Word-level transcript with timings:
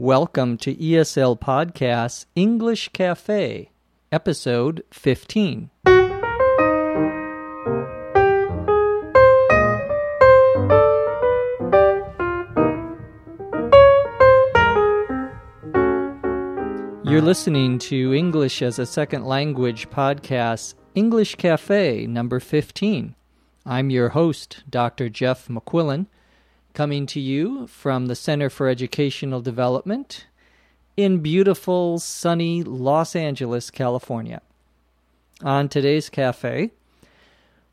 Welcome 0.00 0.58
to 0.58 0.76
ESL 0.76 1.40
Podcast's 1.40 2.26
English 2.36 2.90
Cafe, 2.92 3.68
episode 4.12 4.84
15. 4.92 5.70
You're 17.04 17.20
listening 17.20 17.80
to 17.80 18.14
English 18.14 18.62
as 18.62 18.78
a 18.78 18.86
Second 18.86 19.24
Language 19.24 19.90
podcast, 19.90 20.74
English 20.94 21.34
Cafe 21.34 22.06
number 22.06 22.38
15. 22.38 23.16
I'm 23.66 23.90
your 23.90 24.10
host, 24.10 24.62
Dr. 24.70 25.08
Jeff 25.08 25.48
McQuillan, 25.48 26.06
coming 26.74 27.06
to 27.06 27.20
you 27.20 27.66
from 27.66 28.06
the 28.06 28.14
Center 28.14 28.50
for 28.50 28.68
Educational 28.68 29.40
Development 29.40 30.26
in 30.96 31.18
beautiful, 31.18 31.98
sunny 31.98 32.62
Los 32.62 33.14
Angeles, 33.14 33.70
California. 33.70 34.42
On 35.42 35.68
today's 35.68 36.08
cafe, 36.08 36.72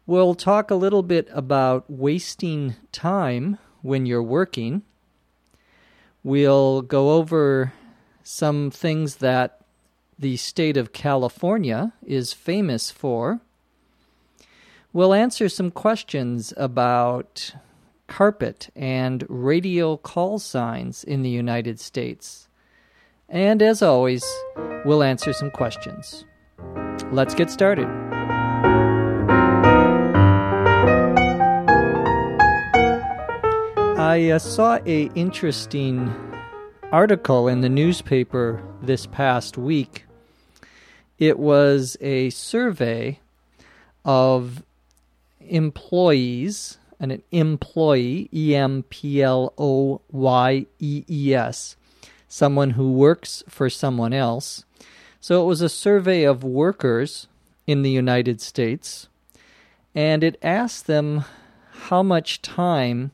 we'll 0.05 0.36
talk 0.36 0.70
a 0.70 0.76
little 0.76 1.02
bit 1.02 1.27
about 1.31 1.89
wasting 1.89 2.76
time 2.91 3.58
when 3.81 4.05
you're 4.05 4.22
working. 4.22 4.84
We'll 6.23 6.81
go 6.84 7.14
over 7.14 7.73
some 8.23 8.72
things 8.72 9.17
that 9.17 9.62
the 10.17 10.38
state 10.38 10.77
of 10.77 10.94
California 10.94 11.94
is 12.05 12.34
famous 12.34 12.91
for. 12.91 13.41
We'll 14.94 15.14
answer 15.14 15.50
some 15.50 15.72
questions 15.72 16.53
about 16.58 17.53
carpet 18.08 18.70
and 18.76 19.26
radio 19.30 19.98
call 19.98 20.40
signs 20.40 21.04
in 21.04 21.22
the 21.22 21.30
United 21.30 21.80
States. 21.80 22.48
And 23.28 23.62
as 23.62 23.81
always, 23.81 24.23
we'll 24.86 25.04
answer 25.04 25.34
some 25.34 25.52
questions. 25.52 26.25
Let's 27.12 27.36
get 27.36 27.50
started. 27.50 27.88
I 33.97 34.30
uh, 34.30 34.40
saw 34.40 34.80
a 34.86 35.09
interesting 35.16 36.14
article 36.92 37.47
in 37.47 37.62
the 37.62 37.69
newspaper 37.69 38.64
this 38.81 39.06
past 39.08 39.58
week. 39.58 40.06
It 41.17 41.40
was 41.40 41.97
a 42.00 42.30
survey 42.30 43.19
of 44.06 44.64
employees, 45.42 46.78
and 46.99 47.11
an 47.11 47.23
employee, 47.31 48.29
E 48.33 48.55
M 48.55 48.83
P 48.89 49.21
L 49.21 49.53
O 49.57 50.01
Y 50.11 50.65
E 50.79 51.03
E 51.09 51.33
S, 51.33 51.75
someone 52.27 52.71
who 52.71 52.91
works 52.91 53.43
for 53.47 53.69
someone 53.69 54.13
else. 54.13 54.63
So 55.19 55.41
it 55.43 55.45
was 55.47 55.61
a 55.61 55.69
survey 55.69 56.23
of 56.23 56.43
workers 56.43 57.27
in 57.66 57.81
the 57.81 57.91
United 57.91 58.41
States, 58.41 59.07
and 59.93 60.23
it 60.23 60.38
asked 60.41 60.88
them 60.88 61.25
how 61.71 62.03
much 62.03 62.41
time 62.41 63.11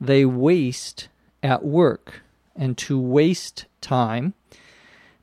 they 0.00 0.24
waste 0.24 1.08
at 1.42 1.64
work 1.64 2.22
and 2.54 2.76
to 2.78 2.98
waste 2.98 3.66
time, 3.80 4.34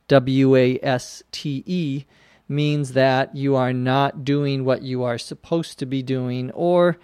W 0.08 0.56
A 0.56 0.78
S 0.82 1.22
T 1.32 1.62
E, 1.66 2.04
means 2.48 2.92
that 2.92 3.34
you 3.34 3.56
are 3.56 3.72
not 3.72 4.24
doing 4.24 4.64
what 4.64 4.82
you 4.82 5.02
are 5.02 5.18
supposed 5.18 5.78
to 5.78 5.86
be 5.86 6.02
doing 6.02 6.50
or 6.52 6.96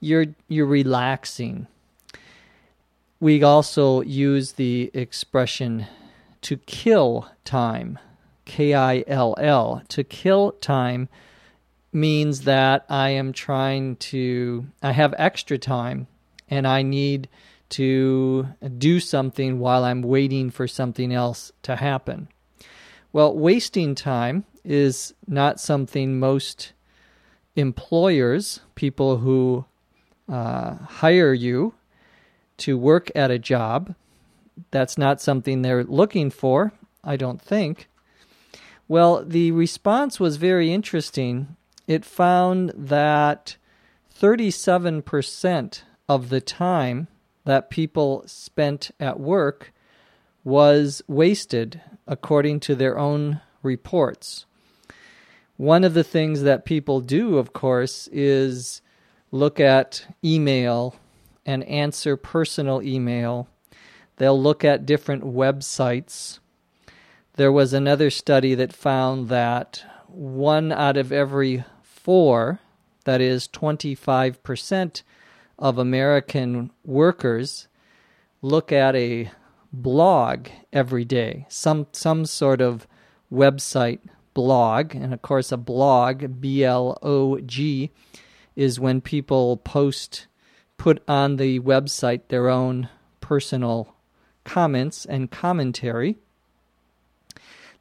you're 0.00 0.26
you're 0.48 0.66
relaxing. 0.66 1.66
We 3.20 3.42
also 3.42 4.02
use 4.02 4.52
the 4.52 4.90
expression 4.94 5.86
to 6.42 6.56
kill 6.58 7.28
time, 7.44 7.98
K 8.44 8.74
I 8.74 9.04
L 9.06 9.34
L. 9.38 9.82
To 9.88 10.04
kill 10.04 10.52
time 10.52 11.08
means 11.92 12.42
that 12.42 12.84
I 12.88 13.10
am 13.10 13.32
trying 13.32 13.96
to 13.96 14.66
I 14.82 14.92
have 14.92 15.14
extra 15.18 15.58
time 15.58 16.06
and 16.48 16.66
I 16.66 16.82
need 16.82 17.28
to 17.70 18.48
do 18.78 19.00
something 19.00 19.58
while 19.58 19.84
I'm 19.84 20.02
waiting 20.02 20.50
for 20.50 20.66
something 20.66 21.12
else 21.12 21.52
to 21.62 21.76
happen. 21.76 22.28
Well, 23.12 23.36
wasting 23.36 23.94
time 23.94 24.44
is 24.64 25.14
not 25.26 25.60
something 25.60 26.18
most 26.18 26.72
employers, 27.56 28.60
people 28.74 29.18
who 29.18 29.64
uh, 30.28 30.74
hire 30.74 31.32
you 31.32 31.74
to 32.58 32.76
work 32.76 33.10
at 33.14 33.30
a 33.30 33.38
job, 33.38 33.94
that's 34.70 34.98
not 34.98 35.20
something 35.20 35.62
they're 35.62 35.84
looking 35.84 36.30
for, 36.30 36.72
I 37.04 37.16
don't 37.16 37.40
think. 37.40 37.88
Well, 38.88 39.24
the 39.24 39.52
response 39.52 40.18
was 40.18 40.36
very 40.36 40.72
interesting. 40.72 41.56
It 41.86 42.04
found 42.04 42.72
that 42.74 43.56
37% 44.18 45.82
of 46.08 46.28
the 46.28 46.40
time 46.40 47.08
that 47.44 47.70
people 47.70 48.24
spent 48.26 48.90
at 48.98 49.20
work 49.20 49.72
was 50.42 51.02
wasted, 51.06 51.80
according 52.06 52.60
to 52.60 52.74
their 52.74 52.98
own 52.98 53.40
reports. 53.62 54.46
One 55.56 55.84
of 55.84 55.94
the 55.94 56.04
things 56.04 56.42
that 56.42 56.64
people 56.64 57.00
do, 57.00 57.36
of 57.36 57.52
course, 57.52 58.08
is 58.12 58.80
look 59.30 59.60
at 59.60 60.06
email 60.24 60.96
and 61.44 61.64
answer 61.64 62.16
personal 62.16 62.82
email. 62.82 63.48
They'll 64.16 64.40
look 64.40 64.64
at 64.64 64.86
different 64.86 65.24
websites. 65.24 66.38
There 67.36 67.52
was 67.52 67.72
another 67.72 68.10
study 68.10 68.54
that 68.54 68.72
found 68.72 69.28
that 69.28 69.84
one 70.08 70.72
out 70.72 70.96
of 70.96 71.12
every 71.12 71.64
four, 71.82 72.58
that 73.04 73.20
is 73.20 73.48
25%, 73.48 75.02
of 75.58 75.78
American 75.78 76.70
workers 76.84 77.68
look 78.42 78.70
at 78.72 78.94
a 78.94 79.30
blog 79.72 80.48
every 80.72 81.04
day, 81.04 81.46
some 81.48 81.86
some 81.92 82.24
sort 82.24 82.60
of 82.60 82.86
website 83.32 83.98
blog, 84.34 84.94
and 84.94 85.12
of 85.12 85.20
course 85.22 85.52
a 85.52 85.56
blog, 85.56 86.40
B 86.40 86.64
L 86.64 86.98
O 87.02 87.38
G, 87.40 87.90
is 88.58 88.80
when 88.80 89.00
people 89.00 89.56
post 89.56 90.26
put 90.78 91.00
on 91.06 91.36
the 91.36 91.60
website 91.60 92.22
their 92.26 92.48
own 92.48 92.88
personal 93.20 93.94
comments 94.42 95.04
and 95.04 95.30
commentary. 95.30 96.16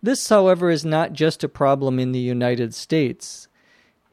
This, 0.04 0.30
however, 0.30 0.70
is 0.70 0.86
not 0.86 1.14
just 1.14 1.44
a 1.44 1.50
problem 1.50 1.98
in 1.98 2.12
the 2.12 2.20
United 2.20 2.76
States. 2.76 3.48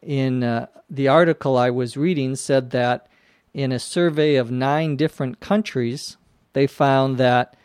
In 0.00 0.42
uh, 0.42 0.68
the 0.88 1.06
article 1.06 1.58
I 1.58 1.68
was 1.68 1.98
reading, 1.98 2.34
said 2.34 2.70
that 2.70 3.08
in 3.52 3.70
a 3.70 3.78
survey 3.78 4.36
of 4.36 4.50
nine 4.50 4.96
different 4.96 5.40
countries, 5.40 6.16
they 6.54 6.66
found 6.66 7.18
that 7.18 7.56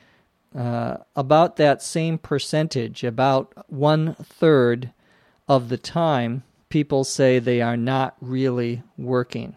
uh, 0.53 0.97
about 1.15 1.55
that 1.55 1.81
same 1.81 2.17
percentage, 2.17 3.05
about 3.05 3.53
one 3.71 4.15
third 4.15 4.91
of 5.47 5.69
the 5.69 5.77
time, 5.77 6.43
people 6.69 7.03
say 7.03 7.39
they 7.39 7.61
are 7.61 7.77
not 7.77 8.15
really 8.21 8.83
working. 8.97 9.55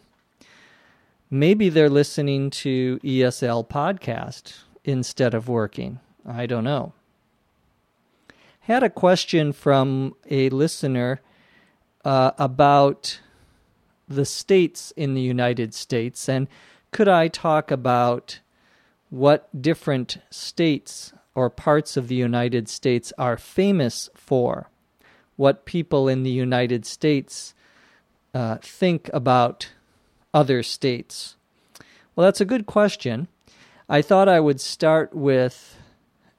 Maybe 1.31 1.69
they're 1.69 1.91
listening 1.91 2.51
to 2.51 2.99
ESL 3.03 3.69
podcast 3.69 4.55
instead 4.85 5.35
of 5.35 5.49
working. 5.49 6.01
I 6.27 6.47
don't 6.47 6.65
know. 6.65 6.93
Had 8.61 8.83
a 8.83 8.91
question 8.91 9.53
from 9.53 10.15
a 10.31 10.49
listener 10.51 11.21
uh, 12.05 12.33
about 12.39 13.21
the 14.09 14.25
states 14.25 14.93
in 14.97 15.15
the 15.15 15.21
United 15.21 15.75
States, 15.75 16.29
and 16.29 16.49
could 16.91 17.09
I 17.09 17.29
talk 17.29 17.71
about 17.71 18.41
what 19.09 19.49
different 19.61 20.19
states 20.31 21.13
or 21.35 21.49
parts 21.51 21.97
of 21.97 22.09
the 22.09 22.15
United 22.15 22.69
States 22.69 23.13
are 23.19 23.37
famous 23.37 24.11
for? 24.15 24.69
What 25.43 25.65
people 25.65 26.07
in 26.07 26.23
the 26.23 26.31
United 26.31 26.87
States 26.87 27.53
uh, 28.33 28.59
think 28.63 29.11
about 29.13 29.73
other 30.33 30.63
states? 30.63 31.35
Well, 32.15 32.25
that's 32.25 32.41
a 32.41 32.45
good 32.45 32.65
question. 32.65 33.27
I 33.89 34.03
thought 34.03 34.29
I 34.29 34.39
would 34.39 34.61
start 34.61 35.17
with 35.17 35.77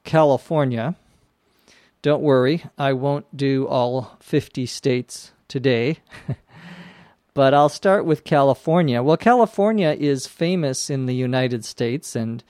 California. 0.05 0.95
Don't 2.01 2.23
worry, 2.23 2.63
I 2.77 2.93
won't 2.93 3.35
do 3.35 3.67
all 3.67 4.15
50 4.21 4.65
states 4.67 5.33
today. 5.49 5.97
But 7.33 7.53
I'll 7.53 7.67
start 7.67 8.05
with 8.05 8.23
California. 8.23 9.01
Well, 9.03 9.17
California 9.17 9.97
is 9.99 10.27
famous 10.27 10.89
in 10.89 11.07
the 11.07 11.15
United 11.15 11.65
States 11.65 12.15
and 12.15 12.43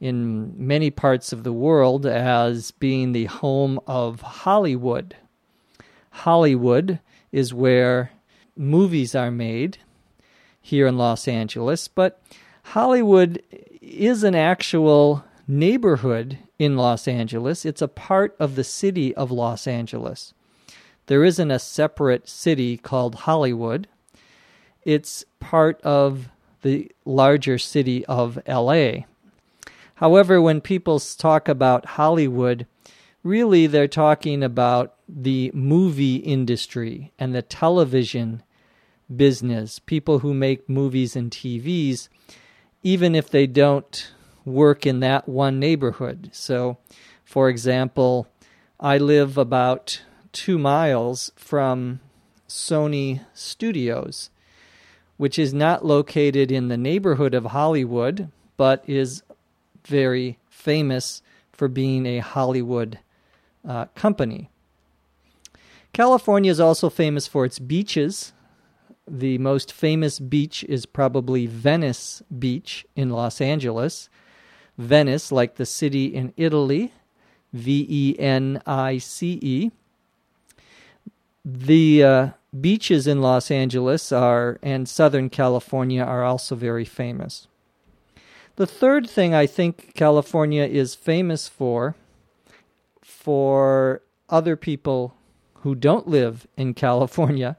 in 0.00 0.52
many 0.58 0.90
parts 0.90 1.32
of 1.32 1.42
the 1.44 1.52
world 1.52 2.04
as 2.04 2.72
being 2.72 3.12
the 3.12 3.26
home 3.26 3.78
of 3.86 4.20
Hollywood. 4.20 5.16
Hollywood 6.16 6.98
is 7.30 7.52
where 7.52 8.10
movies 8.56 9.14
are 9.14 9.30
made 9.30 9.78
here 10.62 10.86
in 10.86 10.96
Los 10.96 11.28
Angeles, 11.28 11.88
but 11.88 12.22
Hollywood 12.64 13.42
is 13.82 14.24
an 14.24 14.34
actual 14.34 15.24
neighborhood 15.46 16.38
in 16.58 16.76
Los 16.76 17.06
Angeles. 17.06 17.64
It's 17.64 17.82
a 17.82 17.88
part 17.88 18.34
of 18.40 18.56
the 18.56 18.64
city 18.64 19.14
of 19.14 19.30
Los 19.30 19.66
Angeles. 19.66 20.32
There 21.06 21.22
isn't 21.22 21.50
a 21.50 21.58
separate 21.58 22.28
city 22.28 22.78
called 22.78 23.14
Hollywood. 23.14 23.86
It's 24.84 25.24
part 25.38 25.80
of 25.82 26.30
the 26.62 26.90
larger 27.04 27.58
city 27.58 28.04
of 28.06 28.38
LA. 28.48 29.04
However, 29.96 30.40
when 30.40 30.60
people 30.60 30.98
talk 30.98 31.46
about 31.48 31.84
Hollywood, 31.84 32.66
really 33.22 33.66
they're 33.66 33.86
talking 33.86 34.42
about 34.42 34.95
the 35.08 35.50
movie 35.54 36.16
industry 36.16 37.12
and 37.18 37.34
the 37.34 37.42
television 37.42 38.42
business, 39.14 39.78
people 39.78 40.20
who 40.20 40.34
make 40.34 40.68
movies 40.68 41.14
and 41.14 41.30
TVs, 41.30 42.08
even 42.82 43.14
if 43.14 43.30
they 43.30 43.46
don't 43.46 44.12
work 44.44 44.86
in 44.86 45.00
that 45.00 45.28
one 45.28 45.58
neighborhood. 45.58 46.30
So, 46.32 46.78
for 47.24 47.48
example, 47.48 48.26
I 48.80 48.98
live 48.98 49.38
about 49.38 50.02
two 50.32 50.58
miles 50.58 51.32
from 51.36 52.00
Sony 52.48 53.20
Studios, 53.34 54.30
which 55.16 55.38
is 55.38 55.54
not 55.54 55.84
located 55.84 56.52
in 56.52 56.68
the 56.68 56.76
neighborhood 56.76 57.34
of 57.34 57.46
Hollywood, 57.46 58.30
but 58.56 58.84
is 58.86 59.22
very 59.84 60.38
famous 60.48 61.22
for 61.52 61.68
being 61.68 62.06
a 62.06 62.18
Hollywood 62.18 62.98
uh, 63.66 63.86
company. 63.94 64.50
California 65.96 66.50
is 66.50 66.60
also 66.60 66.90
famous 66.90 67.26
for 67.26 67.46
its 67.46 67.58
beaches. 67.58 68.34
The 69.08 69.38
most 69.38 69.72
famous 69.72 70.18
beach 70.20 70.62
is 70.64 70.84
probably 70.84 71.46
Venice 71.46 72.22
Beach 72.38 72.84
in 72.94 73.08
Los 73.08 73.40
Angeles. 73.40 74.10
Venice, 74.76 75.32
like 75.32 75.54
the 75.54 75.64
city 75.64 76.14
in 76.14 76.34
Italy, 76.36 76.92
V 77.54 77.86
E 77.88 78.14
N 78.18 78.60
I 78.66 78.98
C 78.98 79.38
E. 79.40 79.70
The 81.42 82.04
uh, 82.04 82.28
beaches 82.60 83.06
in 83.06 83.22
Los 83.22 83.50
Angeles 83.50 84.12
are 84.12 84.58
and 84.62 84.86
Southern 84.86 85.30
California 85.30 86.02
are 86.02 86.22
also 86.22 86.54
very 86.54 86.84
famous. 86.84 87.48
The 88.56 88.66
third 88.66 89.08
thing 89.08 89.32
I 89.32 89.46
think 89.46 89.94
California 89.94 90.64
is 90.64 90.94
famous 90.94 91.48
for, 91.48 91.94
for 93.00 94.02
other 94.28 94.56
people 94.56 95.15
who 95.66 95.74
don't 95.74 96.06
live 96.06 96.46
in 96.56 96.72
California, 96.72 97.56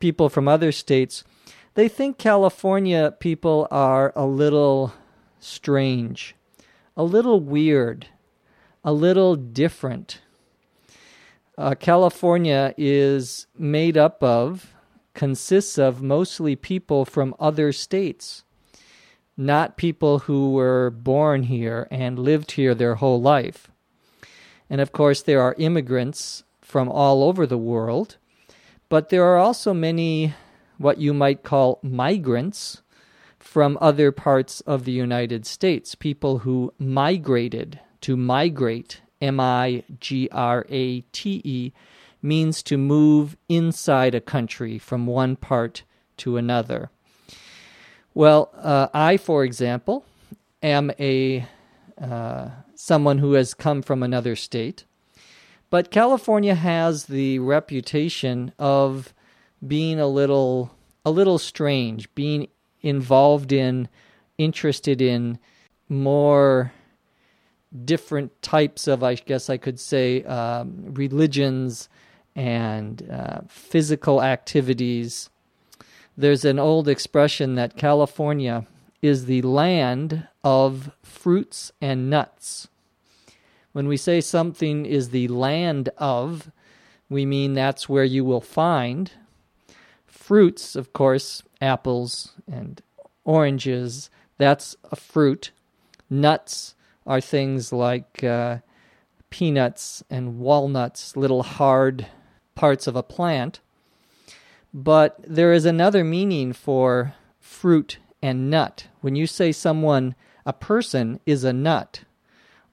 people 0.00 0.28
from 0.28 0.48
other 0.48 0.72
states, 0.72 1.22
they 1.74 1.86
think 1.86 2.18
California 2.18 3.14
people 3.20 3.68
are 3.70 4.12
a 4.16 4.26
little 4.26 4.92
strange, 5.38 6.34
a 6.96 7.04
little 7.04 7.38
weird, 7.38 8.08
a 8.82 8.92
little 8.92 9.36
different. 9.36 10.20
Uh, 11.56 11.76
California 11.76 12.74
is 12.76 13.46
made 13.56 13.96
up 13.96 14.20
of, 14.24 14.74
consists 15.14 15.78
of 15.78 16.02
mostly 16.02 16.56
people 16.56 17.04
from 17.04 17.32
other 17.38 17.70
states, 17.70 18.42
not 19.36 19.76
people 19.76 20.18
who 20.20 20.50
were 20.50 20.90
born 20.90 21.44
here 21.44 21.86
and 21.92 22.18
lived 22.18 22.50
here 22.50 22.74
their 22.74 22.96
whole 22.96 23.22
life. 23.22 23.70
And 24.68 24.80
of 24.80 24.90
course, 24.90 25.22
there 25.22 25.40
are 25.40 25.54
immigrants 25.58 26.42
from 26.70 26.88
all 26.88 27.24
over 27.24 27.46
the 27.46 27.58
world, 27.58 28.16
but 28.88 29.08
there 29.08 29.24
are 29.24 29.38
also 29.38 29.74
many 29.74 30.34
what 30.78 30.98
you 30.98 31.12
might 31.12 31.42
call 31.42 31.78
migrants 31.82 32.82
from 33.38 33.76
other 33.80 34.12
parts 34.12 34.60
of 34.62 34.84
the 34.84 34.92
United 34.92 35.44
States, 35.46 35.94
people 35.94 36.38
who 36.38 36.72
migrated. 36.78 37.80
To 38.02 38.16
migrate, 38.16 39.02
M 39.20 39.40
I 39.40 39.82
G 40.00 40.28
R 40.32 40.64
A 40.70 41.00
T 41.12 41.42
E, 41.44 41.72
means 42.22 42.62
to 42.62 42.78
move 42.78 43.36
inside 43.48 44.14
a 44.14 44.20
country 44.20 44.78
from 44.78 45.06
one 45.06 45.36
part 45.36 45.82
to 46.18 46.36
another. 46.38 46.90
Well, 48.14 48.50
uh, 48.56 48.88
I, 48.94 49.18
for 49.18 49.44
example, 49.44 50.04
am 50.62 50.92
a 50.98 51.46
uh, 52.00 52.48
someone 52.74 53.18
who 53.18 53.34
has 53.34 53.52
come 53.52 53.82
from 53.82 54.02
another 54.02 54.34
state, 54.34 54.84
but 55.70 55.90
California 55.90 56.54
has 56.54 57.06
the 57.06 57.38
reputation 57.38 58.52
of 58.58 59.14
being 59.66 59.98
a 60.00 60.06
little 60.06 60.72
a 61.04 61.10
little 61.10 61.38
strange, 61.38 62.12
being 62.14 62.48
involved 62.82 63.52
in, 63.52 63.88
interested 64.38 65.00
in 65.00 65.38
more 65.88 66.72
different 67.84 68.42
types 68.42 68.86
of, 68.86 69.02
I 69.02 69.14
guess 69.14 69.48
I 69.48 69.56
could 69.56 69.78
say, 69.78 70.22
um, 70.24 70.92
religions 70.94 71.88
and 72.34 73.08
uh, 73.10 73.40
physical 73.48 74.22
activities. 74.22 75.30
There's 76.16 76.44
an 76.44 76.58
old 76.58 76.88
expression 76.88 77.54
that 77.54 77.76
California 77.76 78.66
is 79.00 79.24
the 79.24 79.42
land 79.42 80.28
of 80.44 80.90
fruits 81.02 81.72
and 81.80 82.10
nuts. 82.10 82.68
When 83.72 83.86
we 83.86 83.96
say 83.96 84.20
something 84.20 84.86
is 84.86 85.10
the 85.10 85.28
land 85.28 85.90
of, 85.98 86.50
we 87.08 87.24
mean 87.24 87.54
that's 87.54 87.88
where 87.88 88.04
you 88.04 88.24
will 88.24 88.40
find 88.40 89.12
fruits, 90.30 90.76
of 90.76 90.92
course, 90.92 91.42
apples 91.60 92.34
and 92.46 92.80
oranges, 93.24 94.10
that's 94.38 94.76
a 94.92 94.94
fruit. 94.94 95.50
Nuts 96.08 96.76
are 97.04 97.20
things 97.20 97.72
like 97.72 98.22
uh, 98.22 98.58
peanuts 99.30 100.04
and 100.08 100.38
walnuts, 100.38 101.16
little 101.16 101.42
hard 101.42 102.06
parts 102.54 102.86
of 102.86 102.94
a 102.94 103.02
plant. 103.02 103.58
But 104.72 105.16
there 105.26 105.52
is 105.52 105.64
another 105.64 106.04
meaning 106.04 106.52
for 106.52 107.14
fruit 107.40 107.98
and 108.22 108.48
nut. 108.48 108.86
When 109.00 109.16
you 109.16 109.26
say 109.26 109.50
someone, 109.50 110.14
a 110.46 110.52
person 110.52 111.18
is 111.26 111.42
a 111.42 111.52
nut, 111.52 112.04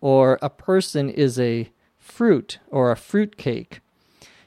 or 0.02 0.40
a 0.42 0.50
person 0.50 1.10
is 1.10 1.40
a 1.40 1.70
fruit 1.98 2.60
or 2.70 2.92
a 2.92 2.98
fruit 2.98 3.38
cake, 3.38 3.82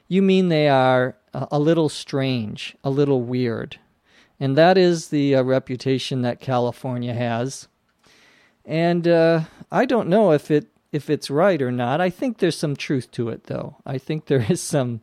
you 0.07 0.21
mean 0.21 0.49
they 0.49 0.67
are 0.67 1.15
a 1.33 1.59
little 1.59 1.89
strange, 1.89 2.75
a 2.83 2.89
little 2.89 3.21
weird. 3.21 3.79
And 4.39 4.57
that 4.57 4.77
is 4.77 5.09
the 5.09 5.35
uh, 5.35 5.43
reputation 5.43 6.23
that 6.23 6.41
California 6.41 7.13
has. 7.13 7.67
And 8.65 9.07
uh, 9.07 9.41
I 9.71 9.85
don't 9.85 10.09
know 10.09 10.31
if 10.31 10.51
it 10.51 10.67
if 10.91 11.09
it's 11.09 11.29
right 11.29 11.61
or 11.61 11.71
not. 11.71 12.01
I 12.01 12.09
think 12.09 12.37
there's 12.37 12.57
some 12.57 12.75
truth 12.75 13.11
to 13.11 13.29
it, 13.29 13.45
though. 13.45 13.77
I 13.85 13.97
think 13.97 14.25
there 14.25 14.45
is 14.49 14.61
some 14.61 15.01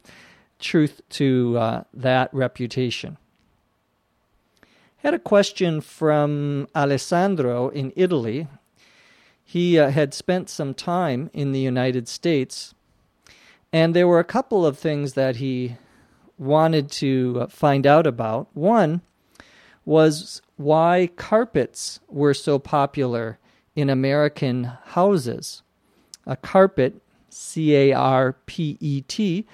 truth 0.58 1.00
to 1.10 1.56
uh, 1.58 1.84
that 1.94 2.32
reputation. 2.34 3.16
Had 4.98 5.14
a 5.14 5.18
question 5.18 5.80
from 5.80 6.68
Alessandro 6.74 7.68
in 7.68 7.92
Italy. 7.96 8.48
He 9.50 9.78
uh, 9.78 9.88
had 9.88 10.12
spent 10.12 10.50
some 10.50 10.74
time 10.74 11.30
in 11.32 11.52
the 11.52 11.58
United 11.58 12.06
States, 12.06 12.74
and 13.72 13.96
there 13.96 14.06
were 14.06 14.18
a 14.18 14.24
couple 14.24 14.66
of 14.66 14.78
things 14.78 15.14
that 15.14 15.36
he 15.36 15.78
wanted 16.36 16.90
to 16.90 17.38
uh, 17.40 17.46
find 17.46 17.86
out 17.86 18.06
about. 18.06 18.48
One 18.52 19.00
was 19.86 20.42
why 20.58 21.08
carpets 21.16 21.98
were 22.08 22.34
so 22.34 22.58
popular 22.58 23.38
in 23.74 23.88
American 23.88 24.64
houses. 24.88 25.62
A 26.26 26.36
carpet, 26.36 27.00
C 27.30 27.74
A 27.74 27.94
R 27.94 28.34
P 28.44 28.76
E 28.80 29.00
T, 29.00 29.46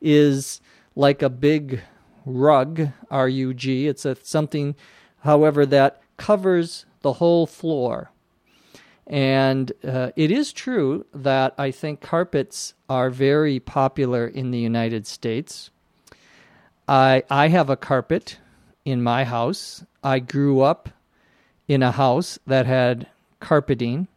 is 0.00 0.62
like 0.96 1.20
a 1.20 1.28
big 1.28 1.82
rug, 2.24 2.88
R 3.10 3.28
U 3.28 3.52
G. 3.52 3.86
It's 3.86 4.06
a, 4.06 4.16
something, 4.22 4.76
however, 5.24 5.66
that 5.66 6.00
covers 6.16 6.86
the 7.02 7.12
whole 7.14 7.46
floor. 7.46 8.12
And 9.06 9.72
uh, 9.84 10.10
it 10.16 10.30
is 10.30 10.52
true 10.52 11.06
that 11.12 11.54
I 11.58 11.70
think 11.70 12.00
carpets 12.00 12.74
are 12.88 13.10
very 13.10 13.58
popular 13.58 14.26
in 14.26 14.50
the 14.50 14.58
United 14.58 15.06
States. 15.06 15.70
I 16.88 17.22
I 17.28 17.48
have 17.48 17.68
a 17.70 17.76
carpet 17.76 18.38
in 18.84 19.02
my 19.02 19.24
house. 19.24 19.84
I 20.02 20.18
grew 20.18 20.60
up 20.60 20.88
in 21.68 21.82
a 21.82 21.92
house 21.92 22.38
that 22.46 22.66
had 22.66 23.08
carpeting. 23.40 24.08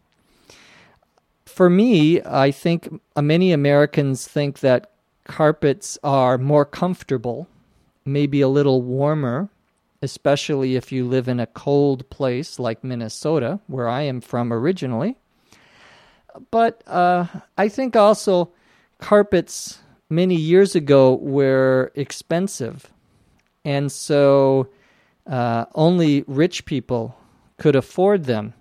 For 1.46 1.70
me, 1.70 2.22
I 2.22 2.52
think 2.52 3.02
many 3.16 3.52
Americans 3.52 4.28
think 4.28 4.60
that 4.60 4.92
carpets 5.26 5.98
are 6.04 6.38
more 6.38 6.66
comfortable, 6.66 7.48
maybe 8.04 8.42
a 8.42 8.48
little 8.48 8.82
warmer, 8.82 9.50
especially 10.06 10.78
if 10.78 10.94
you 10.94 11.06
live 11.06 11.28
in 11.28 11.42
a 11.42 11.48
cold 11.48 12.10
place 12.10 12.58
like 12.58 12.82
Minnesota, 12.82 13.60
where 13.68 13.90
I 13.90 14.04
am 14.04 14.22
from 14.22 14.54
originally. 14.54 15.18
But 16.52 16.82
uh, 16.88 17.26
I 17.58 17.68
think 17.68 17.98
also 17.98 18.52
carpets 19.00 19.80
many 20.10 20.36
years 20.36 20.76
ago 20.76 21.16
were 21.16 21.92
expensive. 21.96 22.90
And 23.66 23.92
so 23.92 24.70
uh, 25.28 25.66
only 25.76 26.24
rich 26.28 26.64
people 26.66 27.18
could 27.58 27.76
afford 27.76 28.24
them. 28.24 28.54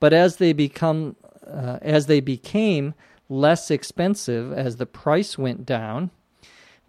But 0.00 0.12
as 0.12 0.36
they 0.36 0.52
become 0.52 1.16
uh, 1.46 1.78
as 1.82 2.06
they 2.06 2.20
became 2.20 2.94
less 3.28 3.70
expensive, 3.70 4.52
as 4.52 4.76
the 4.76 4.86
price 4.86 5.36
went 5.36 5.66
down, 5.66 6.10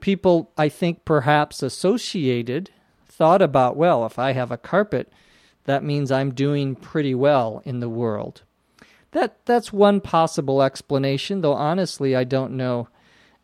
people, 0.01 0.51
I 0.57 0.69
think, 0.69 1.05
perhaps 1.05 1.63
associated, 1.63 2.71
thought 3.11 3.41
about, 3.41 3.75
well, 3.75 4.05
if 4.05 4.17
I 4.17 4.31
have 4.31 4.51
a 4.51 4.57
carpet, 4.57 5.11
that 5.65 5.83
means 5.83 6.11
I'm 6.11 6.33
doing 6.33 6.75
pretty 6.75 7.13
well 7.13 7.61
in 7.65 7.81
the 7.81 7.89
world. 7.89 8.41
That 9.11 9.45
that's 9.45 9.73
one 9.73 9.99
possible 9.99 10.61
explanation, 10.61 11.41
though 11.41 11.53
honestly, 11.53 12.15
I 12.15 12.23
don't 12.23 12.53
know 12.53 12.87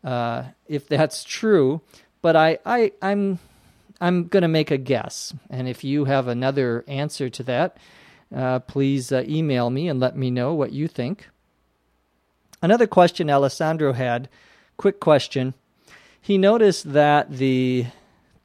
uh, 0.02 0.44
if 0.66 0.88
that's 0.88 1.22
true. 1.22 1.82
But 2.22 2.34
I, 2.34 2.58
I 2.64 2.92
I'm 3.02 3.38
I'm 4.00 4.28
going 4.28 4.42
to 4.42 4.48
make 4.48 4.70
a 4.70 4.78
guess, 4.78 5.34
and 5.50 5.68
if 5.68 5.84
you 5.84 6.06
have 6.06 6.26
another 6.26 6.84
answer 6.88 7.28
to 7.28 7.42
that, 7.44 7.76
uh, 8.34 8.60
please 8.60 9.12
uh, 9.12 9.24
email 9.28 9.70
me 9.70 9.88
and 9.88 10.00
let 10.00 10.16
me 10.16 10.30
know 10.30 10.54
what 10.54 10.72
you 10.72 10.88
think. 10.88 11.28
Another 12.62 12.86
question 12.86 13.30
Alessandro 13.30 13.92
had, 13.92 14.28
quick 14.76 14.98
question. 14.98 15.54
He 16.20 16.38
noticed 16.38 16.92
that 16.92 17.30
the 17.30 17.86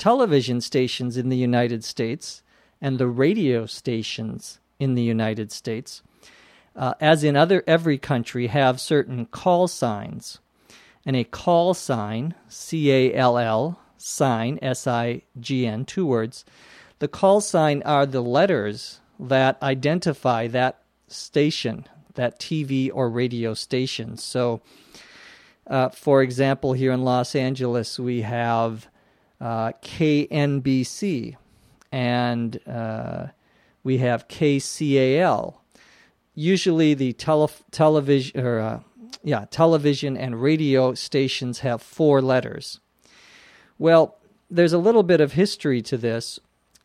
television 0.04 0.60
stations 0.60 1.16
in 1.16 1.30
the 1.30 1.38
United 1.38 1.82
States 1.82 2.44
and 2.82 3.00
the 3.00 3.08
radio 3.08 3.66
stations 3.66 4.60
in 4.78 4.96
the 4.96 5.02
United 5.02 5.50
States, 5.50 6.04
uh, 6.76 6.94
as 7.00 7.24
in 7.24 7.38
other 7.38 7.64
every 7.66 7.98
country, 7.98 8.48
have 8.48 8.82
certain 8.82 9.26
call 9.26 9.66
signs. 9.66 10.40
And 11.06 11.16
a 11.16 11.24
call 11.24 11.74
sign, 11.74 12.36
C 12.50 12.92
A 12.92 13.14
L 13.14 13.38
L, 13.38 13.80
sign, 13.96 14.60
S 14.62 14.88
I 14.88 15.22
G 15.40 15.66
N, 15.66 15.86
two 15.86 16.06
words. 16.06 16.44
The 17.00 17.08
call 17.08 17.40
sign 17.40 17.82
are 17.84 18.06
the 18.06 18.22
letters 18.22 19.00
that 19.18 19.58
identify 19.64 20.48
that 20.48 20.82
station, 21.08 21.88
that 22.16 22.42
TV 22.42 22.92
or 22.94 23.10
radio 23.10 23.54
station. 23.54 24.18
So, 24.18 24.60
uh, 25.66 25.88
for 25.90 26.22
example, 26.22 26.74
here 26.74 26.92
in 26.92 27.06
Los 27.06 27.36
Angeles, 27.36 27.98
we 27.98 28.24
have 28.24 28.90
KNBC 29.44 31.36
and 31.92 32.60
uh, 32.68 33.28
we 33.84 34.00
have 34.00 34.28
KCAL. 34.28 35.56
Usually, 36.34 36.94
the 36.96 37.14
tele- 37.14 37.50
television 37.70 38.40
or 38.40 38.60
uh, 38.60 38.80
yeah, 39.24 39.46
television 39.52 40.18
and 40.18 40.42
radio 40.42 40.94
stations 40.94 41.60
have 41.60 41.82
four 41.82 42.22
letters. 42.22 42.80
Well, 43.78 44.18
there's 44.50 44.74
a 44.74 44.78
little 44.78 45.04
bit 45.04 45.22
of 45.22 45.34
history 45.34 45.82
to 45.84 45.98
this. 45.98 46.40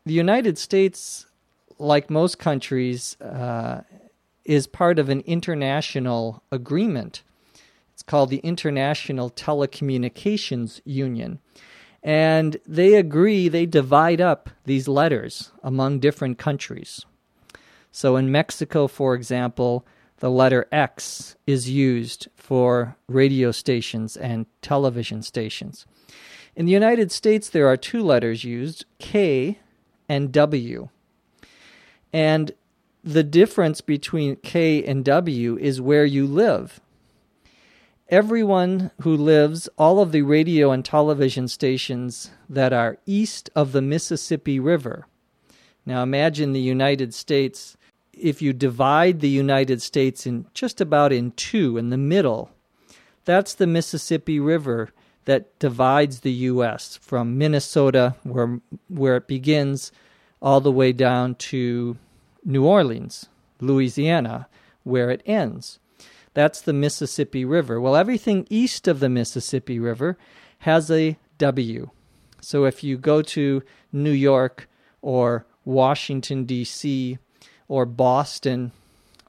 The 0.05 0.13
United 0.13 0.57
States, 0.57 1.25
like 1.77 2.09
most 2.09 2.39
countries, 2.39 3.19
uh, 3.21 3.81
is 4.45 4.67
part 4.67 4.99
of 4.99 5.09
an 5.09 5.21
international 5.21 6.43
agreement. 6.51 7.23
It's 7.93 8.03
called 8.03 8.29
the 8.29 8.37
International 8.37 9.29
Telecommunications 9.29 10.81
Union. 10.85 11.39
And 12.01 12.57
they 12.65 12.95
agree, 12.95 13.49
they 13.49 13.65
divide 13.65 14.21
up 14.21 14.49
these 14.65 14.87
letters 14.87 15.51
among 15.63 15.99
different 15.99 16.37
countries. 16.37 17.05
So 17.91 18.15
in 18.15 18.31
Mexico, 18.31 18.87
for 18.87 19.15
example, 19.15 19.85
the 20.17 20.29
letter 20.29 20.67
X 20.71 21.35
is 21.47 21.69
used 21.69 22.27
for 22.35 22.95
radio 23.07 23.51
stations 23.51 24.15
and 24.15 24.45
television 24.61 25.21
stations. 25.23 25.85
In 26.55 26.65
the 26.65 26.71
United 26.71 27.11
States, 27.11 27.49
there 27.49 27.67
are 27.67 27.77
two 27.77 28.03
letters 28.03 28.43
used 28.43 28.85
K 28.99 29.59
and 30.07 30.31
W. 30.31 30.89
And 32.11 32.51
the 33.03 33.23
difference 33.23 33.81
between 33.81 34.35
K 34.37 34.83
and 34.83 35.05
W 35.05 35.57
is 35.57 35.79
where 35.79 36.05
you 36.05 36.25
live. 36.25 36.81
Everyone 38.09 38.89
who 39.01 39.15
lives, 39.15 39.69
all 39.77 39.99
of 39.99 40.11
the 40.11 40.23
radio 40.23 40.71
and 40.71 40.83
television 40.83 41.47
stations 41.47 42.31
that 42.49 42.73
are 42.73 42.97
east 43.05 43.51
of 43.55 43.71
the 43.71 43.83
Mississippi 43.83 44.59
River. 44.59 45.05
Now 45.85 46.01
imagine 46.01 46.51
the 46.51 46.59
United 46.59 47.13
States 47.13 47.77
if 48.13 48.41
you 48.41 48.51
divide 48.51 49.19
the 49.19 49.29
United 49.29 49.81
States 49.81 50.25
in 50.25 50.47
just 50.55 50.81
about 50.81 51.13
in 51.13 51.31
two 51.31 51.77
in 51.77 51.91
the 51.91 51.97
middle, 51.97 52.49
that's 53.25 53.53
the 53.53 53.67
Mississippi 53.67 54.39
River 54.39 54.89
that 55.25 55.57
divides 55.59 56.21
the 56.21 56.31
U.S. 56.31 56.97
from 57.01 57.37
Minnesota, 57.37 58.15
where 58.23 58.59
where 58.87 59.17
it 59.17 59.27
begins, 59.27 59.91
all 60.41 60.61
the 60.61 60.71
way 60.71 60.91
down 60.91 61.35
to 61.35 61.95
New 62.43 62.65
Orleans, 62.65 63.27
Louisiana, 63.61 64.47
where 64.83 65.11
it 65.11 65.21
ends. 65.27 65.79
That's 66.33 66.61
the 66.61 66.73
Mississippi 66.73 67.43
River. 67.45 67.81
Well, 67.81 67.95
everything 67.95 68.47
east 68.49 68.87
of 68.87 68.99
the 68.99 69.09
Mississippi 69.09 69.79
River 69.79 70.17
has 70.59 70.91
a 70.91 71.17
W. 71.37 71.89
So 72.41 72.65
if 72.65 72.83
you 72.83 72.97
go 72.97 73.21
to 73.21 73.63
New 73.91 74.11
York 74.11 74.69
or 75.01 75.45
Washington, 75.65 76.45
D.C., 76.45 77.17
or 77.67 77.85
Boston, 77.85 78.71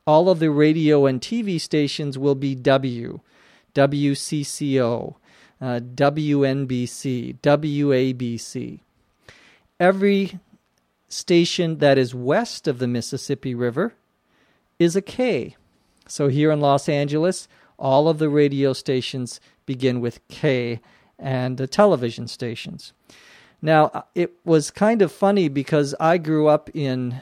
all 0.07 0.30
of 0.30 0.38
the 0.38 0.50
radio 0.50 1.07
and 1.07 1.21
TV 1.21 1.61
stations 1.61 2.19
will 2.19 2.35
be 2.35 2.54
W, 2.54 3.21
WCCO, 3.75 5.14
uh, 5.61 5.80
WNBC, 5.80 7.38
WABC. 7.40 8.80
Every 9.78 10.40
station 11.09 11.78
that 11.78 11.99
is 11.99 12.14
west 12.14 12.66
of 12.66 12.78
the 12.78 12.87
Mississippi 12.87 13.54
River 13.54 13.95
is 14.78 14.97
a 14.97 15.02
K. 15.02 15.57
So 16.11 16.29
here 16.29 16.50
in 16.50 16.61
Los 16.61 16.88
Angeles, 16.88 17.49
all 17.79 18.09
of 18.09 18.19
the 18.19 18.29
radio 18.29 18.73
stations 18.73 19.40
begin 19.67 20.00
with 20.00 20.26
K 20.29 20.81
and 21.19 21.57
the 21.57 21.67
television 21.67 22.26
stations. 22.26 22.93
Now, 23.62 24.07
it 24.14 24.35
was 24.45 24.71
kind 24.71 25.02
of 25.02 25.12
funny 25.12 25.49
because 25.49 25.95
I 26.00 26.19
grew 26.19 26.49
up 26.49 26.71
in 26.75 27.21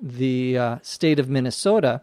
the 0.00 0.58
uh, 0.58 0.78
state 0.82 1.18
of 1.18 1.28
Minnesota. 1.28 2.02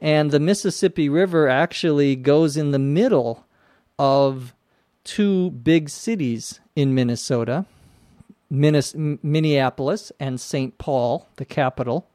And 0.00 0.30
the 0.30 0.40
Mississippi 0.40 1.08
River 1.08 1.48
actually 1.48 2.14
goes 2.14 2.56
in 2.56 2.70
the 2.70 2.78
middle 2.78 3.44
of 3.98 4.54
two 5.02 5.50
big 5.50 5.88
cities 5.88 6.60
in 6.76 6.94
Minnesota 6.94 7.66
Minneapolis 8.50 10.12
and 10.18 10.40
St. 10.40 10.78
Paul, 10.78 11.28
the 11.36 11.44
capital. 11.44 12.08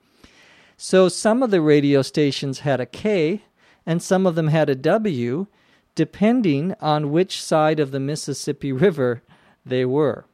So 0.77 1.08
some 1.08 1.44
of 1.44 1.51
the 1.51 1.62
radio 1.62 2.01
stations 2.01 2.60
had 2.60 2.80
a 2.80 2.86
K 2.86 3.44
and 3.86 4.01
some 4.01 4.25
of 4.25 4.36
them 4.36 4.48
had 4.48 4.70
a 4.70 4.75
W, 4.75 5.48
depending 5.96 6.74
on 6.80 7.12
which 7.12 7.42
side 7.42 7.80
of 7.80 7.92
the 7.92 8.00
Mississippi 8.00 8.72
River 8.72 9.22
they 9.65 9.86
were. 9.86 10.25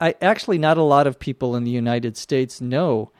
I 0.00 0.14
actually 0.20 0.58
not 0.58 0.76
a 0.76 0.82
lot 0.82 1.06
of 1.06 1.18
people 1.18 1.56
in 1.56 1.64
the 1.64 1.70
United 1.70 2.16
States 2.16 2.60
know 2.60 3.10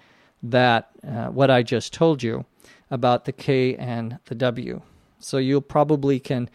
that 0.43 0.91
uh, 1.07 1.27
what 1.29 1.51
I 1.51 1.63
just 1.63 1.93
told 1.93 2.23
you 2.23 2.45
about 2.91 3.25
the 3.25 3.33
K 3.33 3.77
and 3.77 4.19
the 4.27 4.35
W. 4.35 4.83
So 5.19 5.39
you 5.39 5.61
probably 5.61 6.21
can 6.21 6.51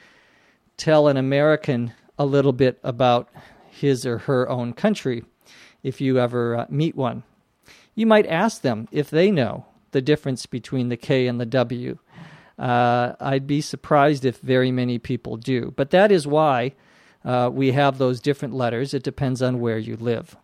tell 0.78 1.08
an 1.08 1.18
American 1.18 1.94
a 2.18 2.26
little 2.26 2.54
bit 2.54 2.80
about 2.84 3.30
his 3.70 4.06
or 4.06 4.20
her 4.20 4.48
own 4.50 4.74
country 4.74 5.24
if 5.84 6.00
you 6.02 6.20
ever 6.20 6.58
uh, 6.58 6.66
meet 6.70 6.96
one. 6.96 7.24
You 8.00 8.06
might 8.06 8.28
ask 8.28 8.62
them 8.62 8.88
if 8.94 9.10
they 9.10 9.30
know 9.30 9.66
the 9.92 10.02
difference 10.02 10.46
between 10.46 10.88
the 10.88 10.96
K 10.96 11.28
and 11.28 11.38
the 11.38 11.46
W. 11.46 11.98
Uh, 12.58 13.12
I'd 13.20 13.46
be 13.46 13.60
surprised 13.60 14.24
if 14.24 14.38
very 14.38 14.72
many 14.72 15.00
people 15.00 15.36
do. 15.36 15.74
But 15.76 15.90
that 15.90 16.10
is 16.10 16.26
why 16.26 16.76
uh, 17.26 17.50
we 17.52 17.74
have 17.74 17.98
those 17.98 18.22
different 18.22 18.54
letters. 18.54 18.94
It 18.94 19.04
depends 19.04 19.42
on 19.42 19.60
where 19.60 19.78
you 19.78 19.98
live. 19.98 20.38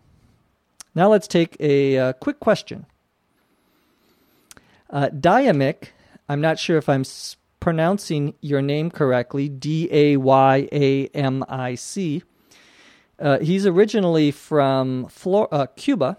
Now 0.94 1.08
let's 1.08 1.30
take 1.30 1.56
a 1.62 1.98
uh, 1.98 2.14
quick 2.14 2.42
question. 2.42 2.88
Uh, 4.90 5.08
Dayamic, 5.14 5.92
I'm 6.28 6.42
not 6.42 6.60
sure 6.60 6.78
if 6.78 6.90
I'm 6.90 7.02
s- 7.08 7.38
pronouncing 7.62 8.34
your 8.42 8.62
name 8.62 8.92
correctly, 8.92 9.48
D 9.48 9.88
A 9.94 10.18
Y 10.18 10.68
A 10.74 11.08
M 11.08 11.46
I 11.48 11.76
C. 11.76 12.22
Uh, 13.18 13.40
he's 13.40 13.66
originally 13.66 14.32
from 14.32 15.08
Flor- 15.08 15.48
uh, 15.54 15.68
Cuba, 15.78 16.18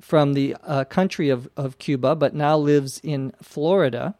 from 0.00 0.32
the 0.34 0.56
uh, 0.64 0.84
country 0.84 1.28
of, 1.28 1.48
of 1.56 1.78
Cuba, 1.78 2.14
but 2.14 2.34
now 2.34 2.56
lives 2.56 3.00
in 3.02 3.32
Florida. 3.42 4.14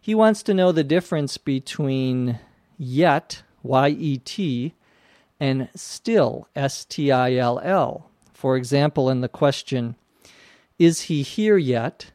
He 0.00 0.14
wants 0.14 0.42
to 0.44 0.54
know 0.54 0.72
the 0.72 0.84
difference 0.84 1.36
between 1.36 2.38
yet, 2.78 3.42
Y 3.62 3.88
E 3.88 4.18
T, 4.18 4.74
and 5.38 5.68
still, 5.74 6.48
S 6.56 6.84
T 6.84 7.12
I 7.12 7.34
L 7.34 7.60
L. 7.62 8.10
For 8.32 8.56
example, 8.56 9.10
in 9.10 9.20
the 9.20 9.28
question, 9.28 9.96
Is 10.78 11.02
he 11.02 11.22
here 11.22 11.58
yet? 11.58 12.12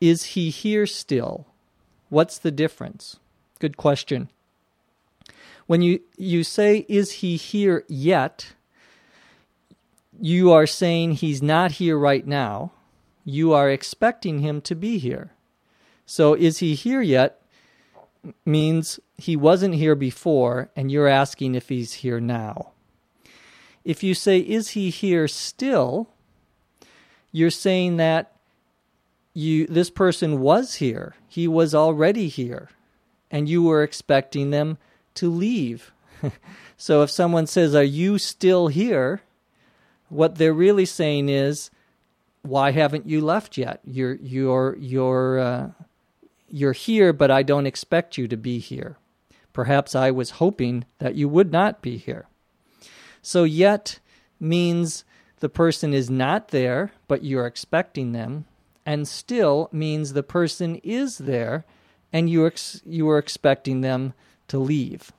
Is 0.00 0.24
he 0.24 0.50
here 0.50 0.86
still? 0.86 1.46
What's 2.08 2.38
the 2.38 2.50
difference? 2.50 3.18
Good 3.58 3.76
question. 3.76 4.30
When 5.66 5.82
you, 5.82 6.00
you 6.16 6.44
say, 6.44 6.86
Is 6.88 7.12
he 7.12 7.36
here 7.36 7.84
yet? 7.88 8.54
You 10.20 10.52
are 10.52 10.66
saying 10.66 11.12
he's 11.12 11.42
not 11.42 11.72
here 11.72 11.98
right 11.98 12.26
now. 12.26 12.72
You 13.24 13.52
are 13.52 13.70
expecting 13.70 14.40
him 14.40 14.60
to 14.62 14.74
be 14.74 14.98
here. 14.98 15.32
So, 16.06 16.34
is 16.34 16.58
he 16.58 16.74
here 16.74 17.02
yet? 17.02 17.38
means 18.44 19.00
he 19.16 19.36
wasn't 19.36 19.74
here 19.74 19.94
before, 19.94 20.70
and 20.76 20.90
you're 20.90 21.08
asking 21.08 21.54
if 21.54 21.68
he's 21.68 21.94
here 21.94 22.20
now. 22.20 22.72
If 23.84 24.02
you 24.02 24.14
say, 24.14 24.38
Is 24.38 24.70
he 24.70 24.90
here 24.90 25.28
still? 25.28 26.10
you're 27.30 27.50
saying 27.50 27.98
that 27.98 28.32
you 29.34 29.66
this 29.66 29.90
person 29.90 30.40
was 30.40 30.76
here. 30.76 31.14
He 31.28 31.46
was 31.46 31.74
already 31.74 32.28
here. 32.28 32.70
And 33.30 33.48
you 33.48 33.62
were 33.62 33.82
expecting 33.82 34.50
them 34.50 34.78
to 35.14 35.30
leave. 35.30 35.92
so 36.78 37.02
if 37.02 37.10
someone 37.10 37.46
says, 37.46 37.74
Are 37.74 37.82
you 37.82 38.18
still 38.18 38.68
here? 38.68 39.22
What 40.08 40.36
they're 40.36 40.52
really 40.52 40.86
saying 40.86 41.28
is, 41.28 41.70
Why 42.42 42.70
haven't 42.70 43.06
you 43.06 43.20
left 43.20 43.56
yet? 43.56 43.80
You're 43.84 44.14
you're 44.14 44.76
you're 44.78 45.38
uh, 45.38 45.70
you're 46.48 46.72
here, 46.72 47.12
but 47.12 47.30
I 47.30 47.42
don't 47.42 47.66
expect 47.66 48.16
you 48.16 48.28
to 48.28 48.36
be 48.36 48.58
here. 48.58 48.96
Perhaps 49.52 49.94
I 49.94 50.10
was 50.10 50.30
hoping 50.32 50.84
that 50.98 51.14
you 51.14 51.28
would 51.28 51.52
not 51.52 51.82
be 51.82 51.96
here. 51.96 52.26
So, 53.22 53.44
yet 53.44 53.98
means 54.40 55.04
the 55.40 55.48
person 55.48 55.92
is 55.92 56.08
not 56.08 56.48
there, 56.48 56.92
but 57.08 57.24
you're 57.24 57.46
expecting 57.46 58.12
them, 58.12 58.46
and 58.86 59.06
still 59.06 59.68
means 59.72 60.12
the 60.12 60.22
person 60.22 60.76
is 60.76 61.18
there 61.18 61.64
and 62.12 62.30
you, 62.30 62.46
ex- 62.46 62.80
you 62.86 63.08
are 63.10 63.18
expecting 63.18 63.82
them 63.82 64.14
to 64.46 64.58
leave. 64.58 65.12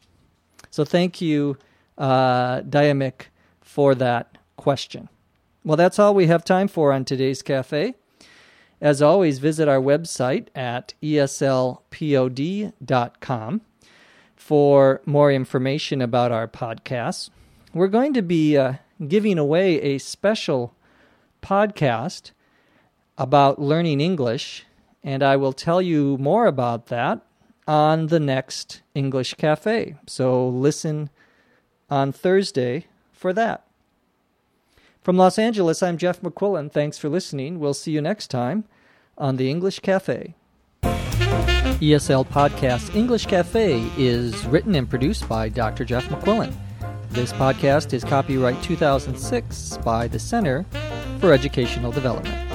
So, 0.71 0.85
thank 0.85 1.21
you, 1.21 1.57
uh, 1.97 2.61
Dayamic, 2.61 3.27
for 3.61 3.93
that 3.95 4.38
question. 4.59 5.09
Well, 5.63 5.77
that's 5.77 5.97
all 5.97 6.13
we 6.13 6.27
have 6.27 6.43
time 6.43 6.67
for 6.67 6.91
on 6.91 7.05
today's 7.05 7.41
cafe. 7.41 7.95
As 8.81 9.01
always, 9.01 9.39
visit 9.39 9.67
our 9.67 9.79
website 9.81 10.47
at 10.55 10.93
eslpod.com 11.01 11.81
for 14.35 15.01
more 15.05 15.31
information 15.31 16.01
about 16.01 16.31
our 16.31 16.47
podcasts. 16.47 17.29
We're 17.73 17.87
going 17.87 18.13
to 18.13 18.21
be 18.21 18.57
uh, 18.57 18.73
giving 19.07 19.37
away 19.37 19.81
a 19.81 19.97
special 19.97 20.75
podcast 21.41 22.31
about 23.17 23.61
learning 23.61 24.01
English, 24.01 24.65
and 25.03 25.21
I 25.21 25.35
will 25.35 25.53
tell 25.53 25.81
you 25.81 26.17
more 26.17 26.47
about 26.47 26.87
that 26.87 27.21
on 27.67 28.07
the 28.07 28.19
next 28.19 28.81
English 28.95 29.35
Cafe. 29.35 29.95
So 30.07 30.47
listen 30.47 31.09
on 31.89 32.11
Thursday 32.11 32.87
for 33.11 33.33
that. 33.33 33.68
From 35.01 35.17
Los 35.17 35.39
Angeles, 35.39 35.81
I'm 35.81 35.97
Jeff 35.97 36.21
McQuillan. 36.21 36.71
Thanks 36.71 36.97
for 36.97 37.09
listening. 37.09 37.59
We'll 37.59 37.73
see 37.73 37.91
you 37.91 38.01
next 38.01 38.27
time 38.27 38.65
on 39.17 39.37
the 39.37 39.49
English 39.49 39.79
Cafe. 39.79 40.35
ESL 40.83 42.27
Podcast 42.27 42.93
English 42.93 43.25
Cafe 43.27 43.81
is 43.97 44.45
written 44.47 44.75
and 44.75 44.89
produced 44.89 45.27
by 45.29 45.47
Dr. 45.47 45.85
Jeff 45.85 46.05
McQuillan. 46.09 46.53
This 47.11 47.31
podcast 47.33 47.93
is 47.93 48.03
copyright 48.03 48.61
2006 48.61 49.77
by 49.77 50.07
the 50.07 50.19
Center 50.19 50.65
for 51.19 51.31
Educational 51.31 51.91
Development. 51.91 52.48